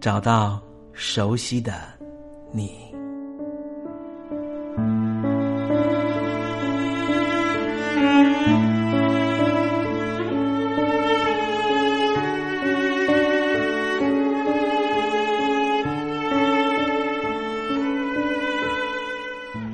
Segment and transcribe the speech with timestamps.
[0.00, 0.58] 找到
[0.94, 1.74] 熟悉的
[2.52, 2.72] 你，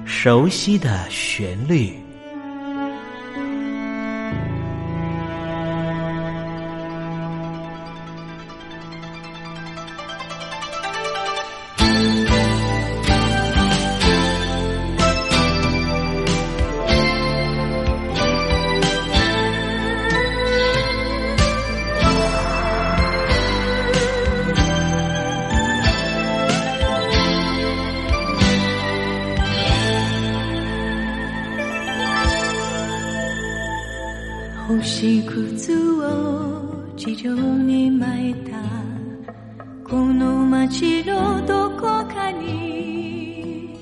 [0.05, 2.06] 熟悉的旋律。
[34.66, 35.72] 星屑
[36.03, 38.60] を地上に巻いた
[39.88, 41.82] この街のどこ
[42.12, 43.78] かに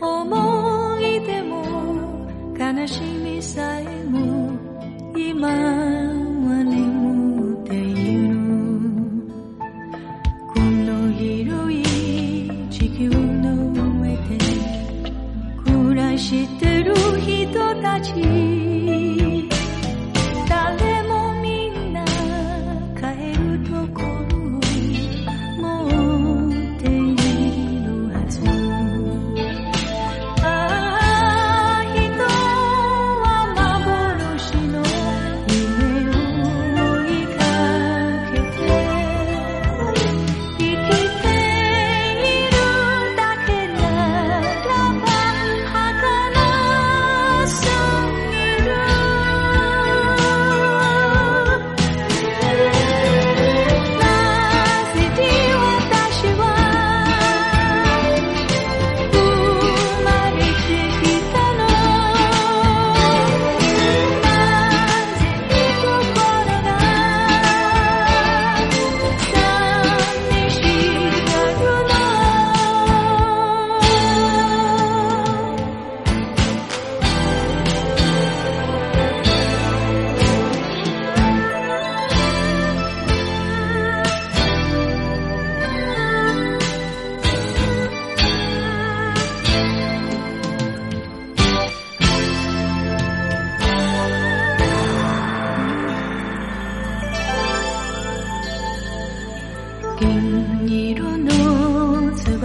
[0.00, 4.56] 思い出も悲しみさえも
[5.16, 5.97] 今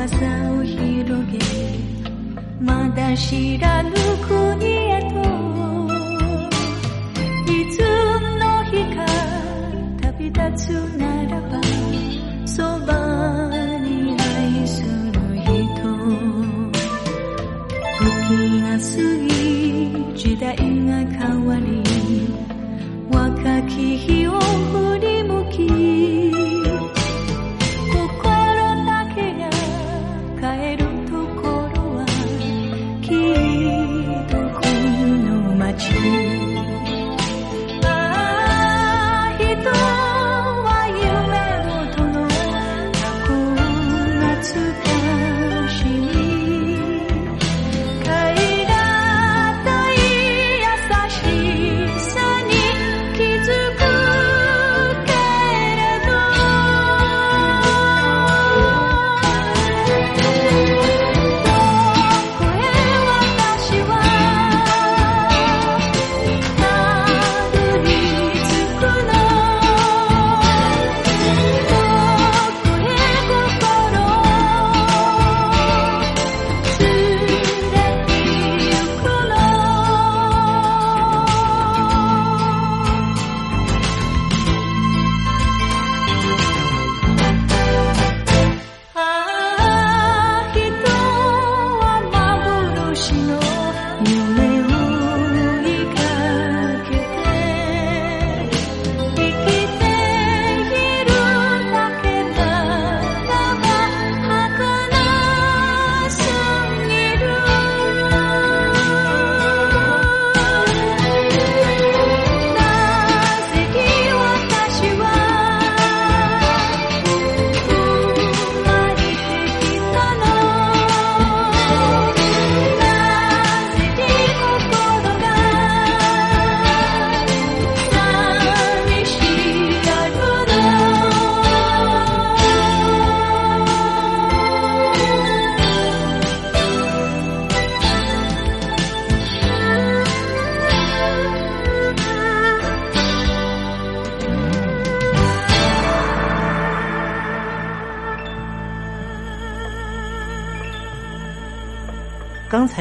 [0.05, 1.39] 翼を広げ
[2.59, 3.91] まだ知らぬ
[4.27, 4.42] 声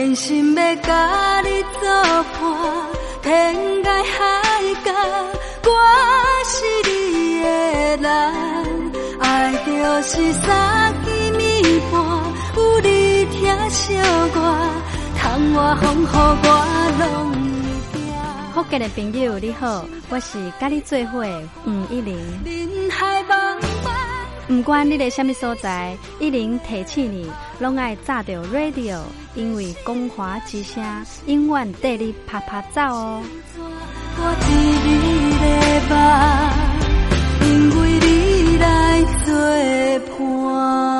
[0.00, 1.86] 真心要甲你作
[2.40, 2.40] 伴，
[3.20, 3.54] 天
[3.84, 4.18] 涯海
[4.82, 4.90] 角，
[5.66, 5.70] 我
[6.46, 6.54] 是
[6.88, 6.90] 你
[7.42, 7.46] 的
[7.98, 8.08] 人。
[9.20, 9.70] 爱就
[10.08, 11.38] 是三更暝
[11.92, 12.00] 半，
[12.56, 14.38] 有你听惜我，
[15.18, 16.48] 窗外风雨我
[16.98, 17.04] 拢
[17.92, 18.00] 会惊。
[18.54, 22.16] 福建的朋友你好，我是甲你做伙的吴一玲。
[24.50, 27.30] 不管你在什么所在，一零提起你，
[27.60, 28.98] 拢爱炸着 radio，
[29.36, 30.84] 因为光华之声
[31.26, 33.22] 永远带你啪啪走哦。
[34.16, 34.50] 我一
[34.86, 34.90] 日
[35.38, 35.46] 的
[35.88, 35.94] 梦，
[37.46, 38.66] 因为你来
[39.24, 39.30] 作
[40.18, 40.99] 伴。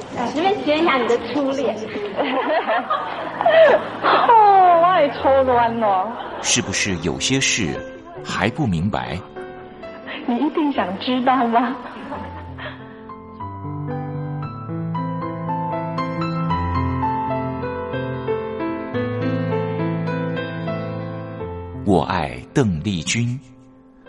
[0.63, 1.75] 学一下你的初恋。
[4.03, 6.11] 哦，我也抽乱了。
[6.41, 7.75] 是不是有些事
[8.23, 9.19] 还不明白？
[10.27, 11.75] 你一定想知道吗？
[21.83, 23.37] 我爱邓丽君，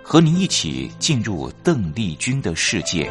[0.02, 3.10] 和您一起进入邓丽君的世界。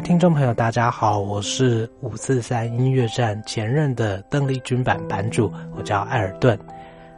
[0.00, 6.58] 听众朋友，大家好，我是五四三音乐站前任的邓丽君版版主，我叫艾尔顿。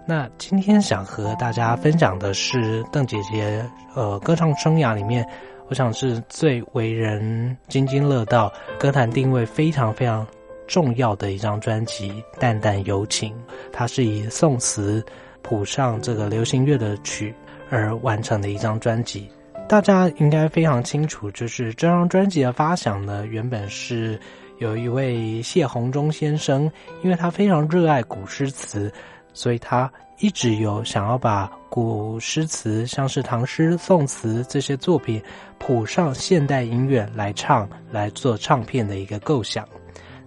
[0.04, 5.24] 那今天想和大家分享的是邓姐姐呃歌唱生涯里面，
[5.68, 10.26] 我想是最为人津津乐道、歌坛定位非常非常
[10.66, 12.10] 重要的一张专辑
[12.40, 13.32] 《淡淡柔情》，
[13.72, 15.04] 它是以宋词
[15.40, 17.32] 谱上这个流行乐的曲
[17.70, 19.30] 而完成的一张专辑。
[19.68, 24.20] 大家应该非常清楚，就是这张专辑的发想呢，原本是
[24.58, 26.70] 有一位谢宏忠先生，
[27.02, 28.92] 因为他非常热爱古诗词，
[29.32, 35.22] 所以他一直有想要把古诗词，像是唐诗、宋词这些作品
[35.58, 39.66] 谱上现代音乐来唱，来做唱片的一个构想。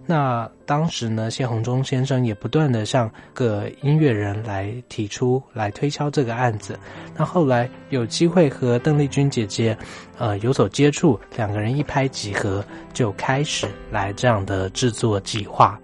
[0.08, 6.78] 那当时呢，谢宏忠先生也不断的向各音乐人来提出来推敲这个案子。
[7.16, 9.76] 那后来有机会和邓丽君姐姐，
[10.16, 15.76] 呃，有所接触，两个人一拍即合，就开始来这样的制作计划。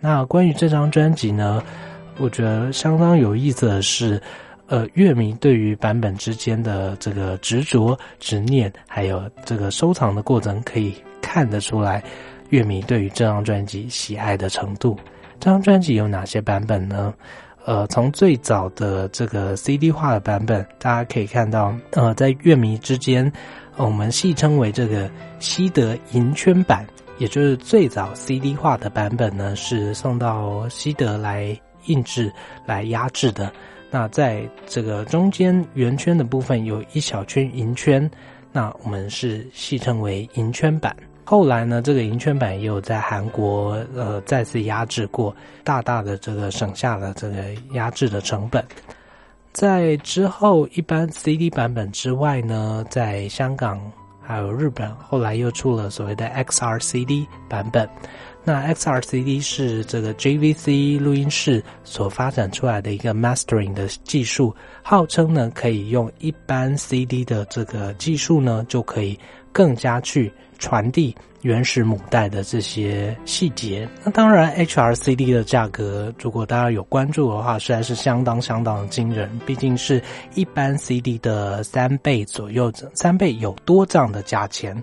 [0.00, 1.62] 那关于这张专辑呢，
[2.16, 4.18] 我觉得相当有意思的是，
[4.68, 12.02] 呃，乐迷对于版本之间的这个执着、执念，还有这个收藏的过程，可以看得出来，
[12.50, 14.96] 乐迷对于这张专辑喜爱的程度。
[15.38, 17.14] 这张专辑有哪些版本呢？
[17.66, 23.30] 呃，从最早的这个 CD 化的版本，大家可以看到，呃，在乐迷之间，
[23.76, 26.86] 我们戏称为这个西德银圈版，
[27.18, 31.54] 也就是最早 CD 化的版本呢，是送到西德来
[31.84, 32.32] 印制、
[32.64, 33.52] 来压制的。
[33.90, 38.10] 那在这个中间圆圈的部分有一小圈银圈，
[38.52, 40.96] 那我们是戏称为银圈版。
[41.30, 45.32] 后来呢，这个银圈版也有在韩国呃再次压制过，
[45.62, 47.36] 大大的这个省下了这个
[47.70, 48.64] 压制的成本。
[49.52, 53.80] 在之后一般 CD 版本之外呢，在香港
[54.20, 57.88] 还有日本，后来又出了所谓的 XRCD 版本。
[58.42, 69.16] 那 XRCD 是这个 JVC 录音室所发展出来的一个 mastering 的技术，号称呢可以用一般 CD 的这个技术呢，就可以
[69.52, 73.88] 更加去传递原始母带的这些细节。
[74.04, 80.02] 那当然，HRCD 的价格，如果大家有关注的话，实在是相当相当的惊人，毕竟是
[80.34, 84.82] 一般 CD 的三倍左右，三倍有多这样的价钱。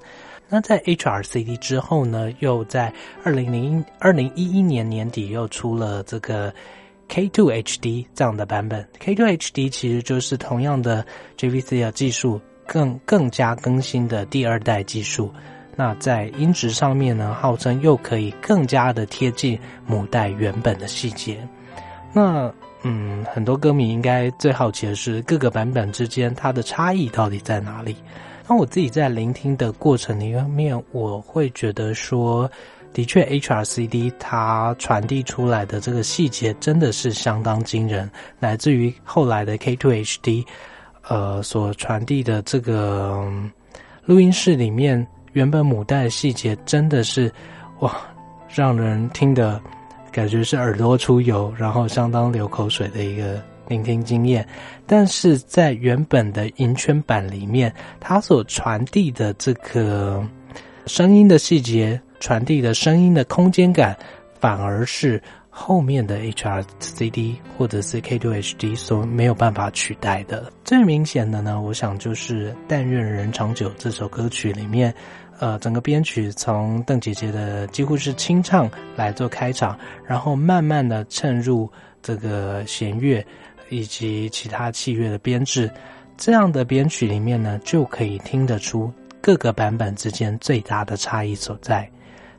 [0.49, 2.93] 那在 HRCD 之后呢，又在
[3.23, 6.53] 二零零二零一一年年底又出了这个
[7.09, 8.87] K2 HD 这样的版本。
[8.99, 11.05] K2 HD 其实就是同样的
[11.37, 15.31] JVC 的技术，更更加更新的第二代技术。
[15.77, 21.47] 那在音质上面呢，号称又可以更加的贴近母带原本的细节。
[22.11, 27.95] 那嗯，很多歌迷应该最好奇的是各个版本之间它的差异到底在哪里？
[28.47, 32.49] 那我自己在聆听的过程里面，我会觉得说，
[32.93, 38.09] 的确，HRCD 它传递出来的这个细节真的是相当惊人，
[38.39, 40.45] 来自于后来的 K2HD，
[41.07, 43.29] 呃，所传递的这个
[44.05, 45.05] 录音室里面
[45.37, 47.31] 原本母带的细节，真的是
[47.81, 47.95] 哇，
[48.49, 49.61] 让人听的
[50.11, 53.39] 感觉是耳朵出油，然后相当流口水的一个。
[53.69, 54.47] 聆听经验，
[54.85, 57.69] 但是在原本的银圈版里面，
[57.99, 60.25] 它所传递的这个
[60.85, 63.93] 声音的细节，传递的声音的空间感，
[64.39, 70.49] 反而是后面的 HRCD 或者是 K2HD 所没有办法取代的。
[70.63, 74.93] 最明显的呢，我想就是《但愿人长久》这首歌曲里面，
[75.39, 81.69] 呃，整个编曲从邓姐姐的几乎是清唱来做开场，然后慢慢的衬入
[82.01, 83.25] 这个弦乐。
[83.69, 85.69] 以及其他器乐的编制，
[86.15, 91.85] 这样的编曲里面呢，就可以听得出各个版本之间最大的差异所在。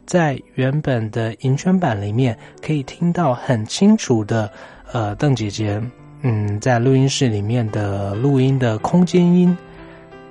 [0.07, 4.51] 在原本的银圈版里面，可以听到很清楚的，
[4.91, 5.79] 呃，邓姐姐，
[6.23, 9.55] 嗯，在录音室里面的录音的空间音，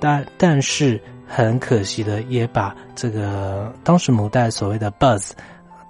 [0.00, 5.30] 但但是很可惜的，也把这个当时母带所谓的 buzz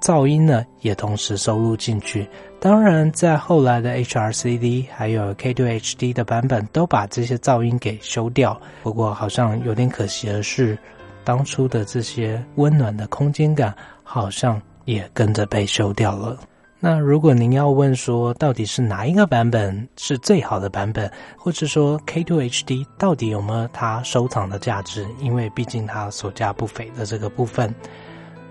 [0.01, 2.29] 噪音呢，也同时收录进去。
[2.61, 8.61] 当然，在后来的 HRCD 还有 K2HD 的版本，都把这些噪音给修掉。
[8.83, 10.77] 不过，好像有点可惜的是，
[11.25, 16.37] 当初的这些温暖的空间感，好像也跟着被修掉了。
[16.81, 25.07] 那如果您要问说，到底是哪一个版本是最好的版本，或者说 K2HD 到底有没有它收藏的价值？
[25.21, 27.75] 因为毕竟它所价不菲的这个部分，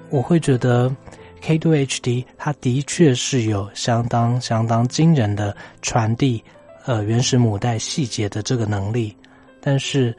[0.09, 0.93] 我会觉得。
[1.39, 6.43] K2HD，它的确是有相当相当惊人的传递，
[6.87, 9.15] 呃，原始母带细节的这个能力。
[9.61, 10.13] 但是，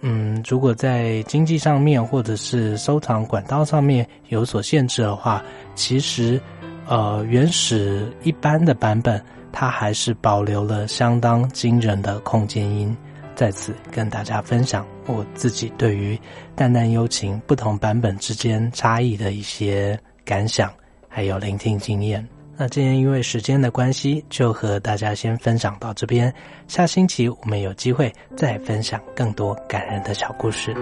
[0.00, 5.40] 嗯，如果在经济上面或者是收藏管道上面有所限制的话，
[5.76, 6.40] 其实，
[6.86, 12.96] 呃，原始一般的版本，它还是保留了相当惊人的空间音。
[13.34, 16.14] 在此跟大家分享我自己对于
[16.54, 19.98] 《淡淡幽情》不同版本之间差异的一些。
[20.24, 20.72] 感想
[21.06, 22.26] 还有聆听经验。
[22.56, 26.32] 那今天因为时间的关系，就和大家先分享到这边。
[26.66, 30.74] 下星期我们有机会再分享更多感人的小故事。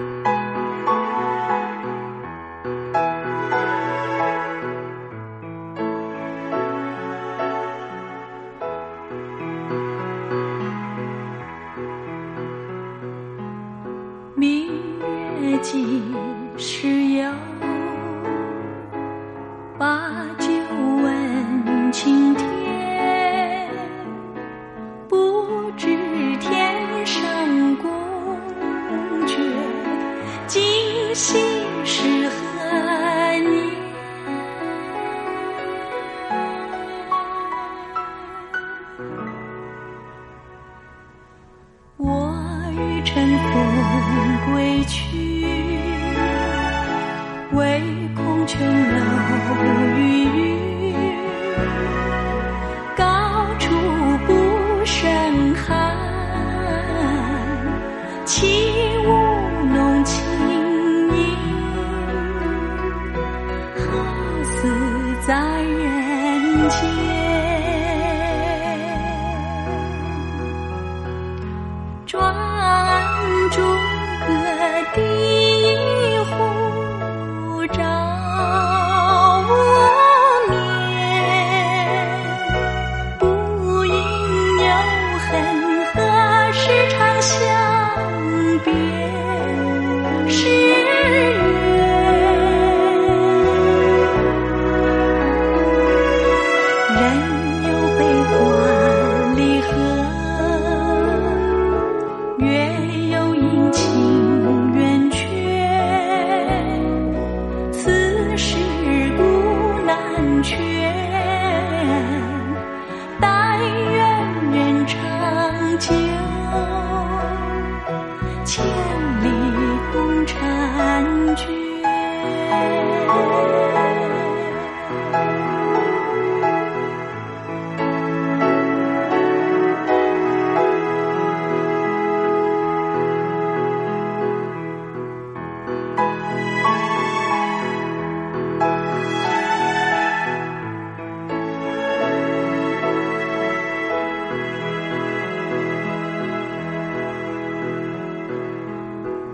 [31.22, 31.51] sim.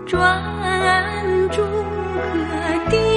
[0.09, 0.41] 转
[1.51, 1.61] 朱
[2.89, 3.08] 阁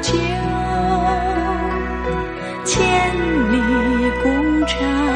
[0.00, 0.12] 久，
[2.64, 2.76] 千
[3.52, 3.56] 里
[4.22, 4.26] 共
[4.60, 5.15] 婵娟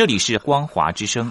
[0.00, 1.30] 这里是光华之声。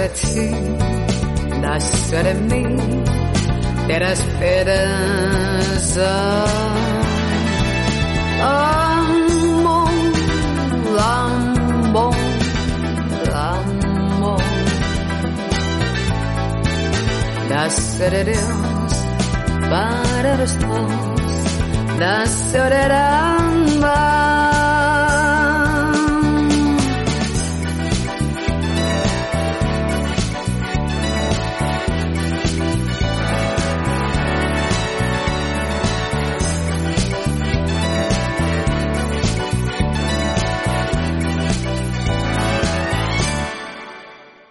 [0.00, 0.50] a ti,
[1.60, 2.76] nascer a mim,
[3.86, 6.08] ter a esperança.
[8.40, 9.86] Amo,
[10.98, 12.10] amo,
[13.34, 13.78] amo.
[18.24, 18.94] deus
[19.70, 23.37] para os bons, nasceremos.